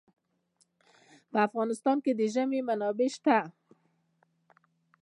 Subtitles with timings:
[1.31, 3.37] په افغانستان کې د ژمی منابع شته.